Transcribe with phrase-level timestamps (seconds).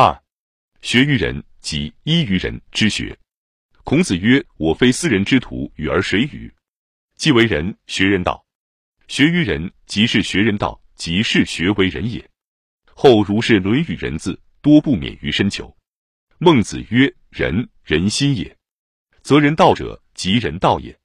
[0.00, 0.22] 二，
[0.80, 3.18] 学于人，即依于人之学。
[3.82, 6.54] 孔子曰：“我非斯人之徒，与而谁与？
[7.16, 8.46] 既为人，学人道。
[9.08, 12.30] 学于人，即是学人道，即是学为人也。”
[12.94, 15.76] 后如是《论语》人字，多不免于深求。
[16.38, 18.56] 孟子曰：“人，人心也。
[19.24, 20.96] 则人道者，即人道也。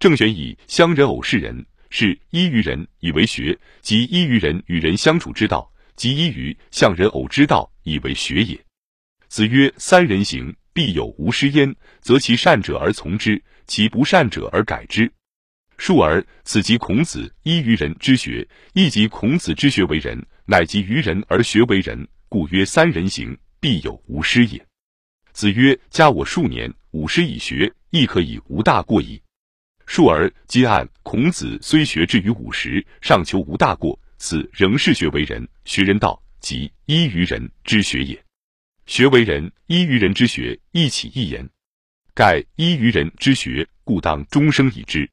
[0.00, 8.58] 郑玄以乡人偶是人，是依于人以为学，即依于人与人相处之道，即依于向人偶之道以为学也。”
[9.28, 11.74] 子曰：“三人行，必有吾师焉。
[12.00, 15.10] 则其善者而从之，其不善者而改之。
[15.76, 24.62] 述而此即孔子依于人之学，亦即孔子之学为人。”乃及于人而学为人，故曰三人行，必有吾师也。
[25.32, 29.22] 子曰：加我数年，吾师以学，亦可以无大过矣。
[29.86, 38.24] 述而今按孔子虽学至于五十，尚求无大过，此仍是学为人，学人道，即依于人之学也。
[38.86, 41.46] 学为人，依于人之学，一起一言。
[42.14, 45.06] 盖依于人之学，故当终生以之。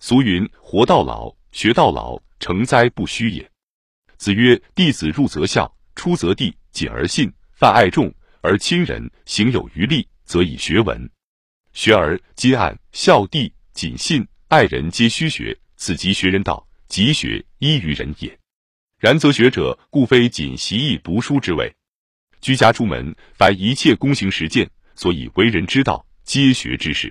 [0.00, 3.48] 俗云：活到老，学到老，成哉不虚也。
[4.16, 11.08] 子曰：“弟子入则孝，出则弟，谨而信，泛爱众，而亲仁，行有余力，则以学文。
[11.72, 18.39] 学而今按孝弟、谨信、爱人，皆须学，此即学人道，即学依于人也。
[19.00, 21.74] 然则学者，故非仅习艺读书之谓。
[22.42, 27.10] 居家出门，凡一切躬行实践，所以为人之道，皆学之事。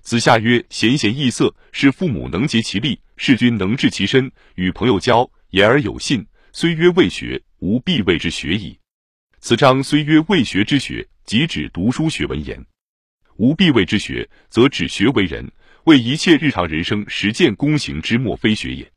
[0.00, 8.76] 子夏曰：贤贤易色，是父母能竭其力，事君能治其身，与朋友交，言而有信。”虽曰未学，吾必谓之学矣。
[9.38, 12.66] 此章虽曰未学之学，即指读书学文言。
[13.36, 15.48] 吾必谓之学，则指学为人，
[15.84, 18.90] 为一切日常人生实践躬行之莫非学也。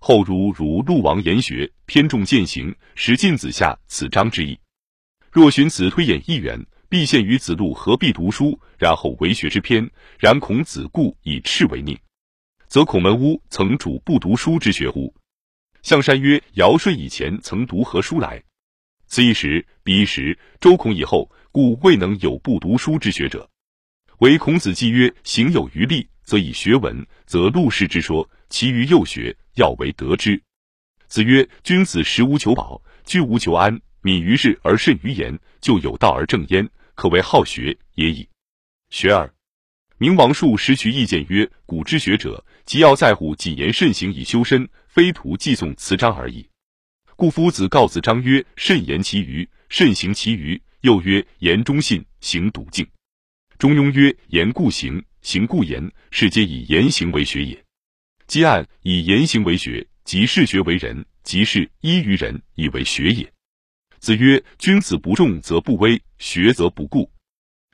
[0.00, 4.58] 后如如陆王言学，偏重践行，实尽子夏此章之意。
[5.30, 9.90] 若寻此推演一元，必陷于子路何必读书，然后为学之篇。
[10.18, 11.98] 然孔子故以赤为佞，
[12.66, 15.14] 则孔门屋曾主不读书之学乎？
[15.82, 18.42] 象山曰：“尧舜以前曾读何书来？
[19.06, 23.48] 此一时，彼一时，周孔以后，故未能有不读书之学者。
[24.18, 30.42] 唯孔子既曰：‘行有余力，则以学文。’则陆氏之说，其余幼学，要为得之。
[31.06, 38.26] 子曰：‘君子食无求饱，居无求安，敏于事而慎于言，就有道而正焉，可谓好学也已。’
[38.90, 39.32] 学而。”
[40.00, 46.46] 明王树时取意见曰：“古之学者，即要在乎谨言慎行以修身，非徒记诵辞章而已。
[47.16, 52.86] 故夫子告子章曰：‘慎言其余，慎行其余。’又曰：‘言忠信，行笃敬。’
[53.58, 57.67] 中庸曰：‘言故行，行故言。’是皆以言行为学也。
[58.28, 63.32] 既按以言行为学，即事学为人，即是依于人以为学也。
[64.00, 67.10] 子曰：‘君子不重则不威，学则不固。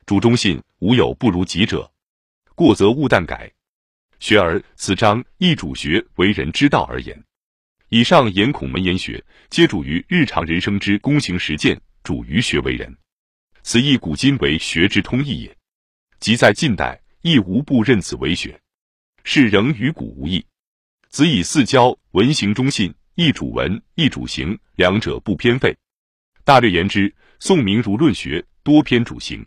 [0.06, 1.92] 主忠信，无有不如己者。’
[2.54, 3.50] 过则勿惮改，
[4.20, 7.20] 学而此章亦主学为人之道而言。
[7.88, 12.96] 以上言孔门言学，皆主于日常人生之躬行实践，主于学为人。
[13.64, 15.56] 此亦古今为学之通义也。
[16.20, 18.60] 即在近代，亦无不认此为学，
[19.24, 20.44] 是仍与古无异。
[21.08, 25.76] 子以四教文行忠信，亦主文，亦主行，两者不偏废。
[26.44, 29.44] 大略言之，宋明儒论学多偏主行，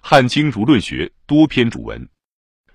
[0.00, 2.08] 汉清儒论学多偏主文。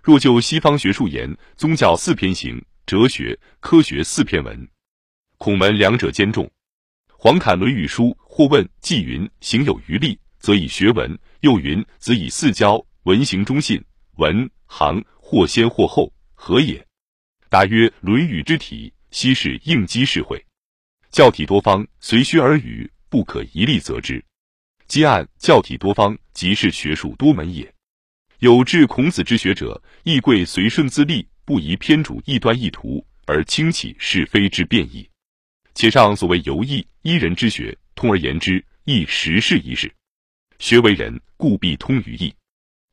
[0.01, 4.67] 若就西方学术言，宗教四篇行，哲学、科学四篇文，
[5.37, 6.49] 孔门两者兼重。
[7.07, 13.83] 黄侃《论语》书或问既云：“行有余力，则以学文。”又云：“子以四教文行忠信，
[14.15, 16.11] 文行或先或后，
[16.41, 16.83] 何也？”
[17.49, 20.43] 答曰：“《论语》之体，昔是应机适会，
[21.11, 24.23] 教体多方，随学而语，不可一力则之。
[24.87, 27.71] 积按教体多方，即是学术多门也。”
[28.39, 35.07] 有志孔子之学者，亦贵随顺自立，不宜偏主异端异途，而轻启是非之变异。
[35.75, 39.91] 且上所谓游艺依人之学，通而言之，亦实是一事。
[40.57, 42.33] 学为人，故必通于义。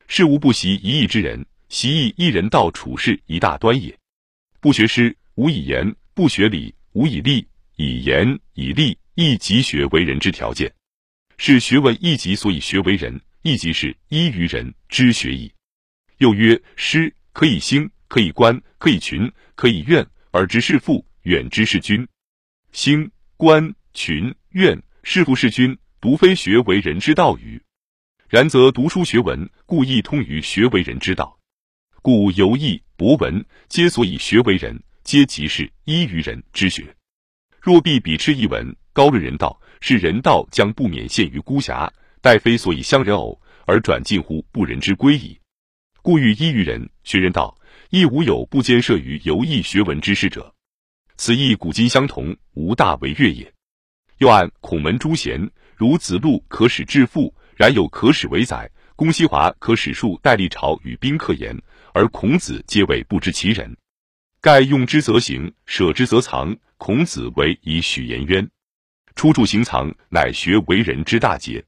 [0.07, 3.97] 事无不习一义之人，习义一人道处事一大端也。
[4.59, 7.47] 不学诗，无以言；不学礼，无以立。
[7.75, 10.73] 以言以立，亦即学为人之条件。
[11.37, 13.21] 是学问一级，所以学为人。
[13.43, 15.53] 亦即是依于人之学矣。
[16.17, 22.05] 又曰：师可以兴，可以观，可以群，可以怨，而知是父，远之是君。
[22.71, 27.61] 兴、观、群、怨，是父是君，独非学为人之道与？
[28.27, 31.36] 然则读书学文，故亦通于学为人之道。
[32.07, 36.95] 故游艺博闻，皆所以学为人，皆即是依于人之学。
[37.59, 45.37] 若必比斥一文，高论人道，是人道将不免陷于孤狭，待非所以相人偶，而转近乎不仁之归矣。
[46.01, 47.57] 故欲依于人，学人道，
[47.89, 50.55] 亦无有不兼涉于游艺学文之事者。
[51.17, 53.53] 此亦古今相同，无大为悦也。
[54.19, 58.65] 又按孔门诸贤，如子路可使致富，然有可使为宰；
[58.95, 61.61] 公西华可使述代历朝与宾客言，
[61.97, 63.75] 而孔子皆谓不知其人。
[64.39, 66.55] 盖用之则行，舍之则藏。
[66.77, 68.47] 孔子为以许颜渊，
[69.15, 71.65] 出处行藏，乃学为人之大节。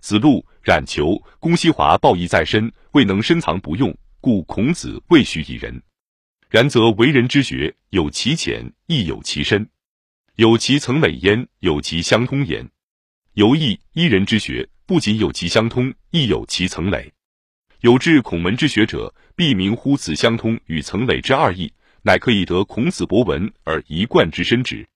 [0.00, 5.82] 子路、冉求、公西华报义在身，未能深藏不用，故孔子未许以人。
[6.48, 9.68] 然则为人之学，有其浅，亦有其深，
[10.36, 12.66] 有其层累焉，有其相通焉。
[13.34, 17.12] 游艺依人之学，不仅有其相通，亦有其层累。
[17.82, 21.72] 有志孔门之学者，必明乎此相通与曾累之二义。
[22.02, 24.86] 乃可以得孔子博文而一贯之深旨。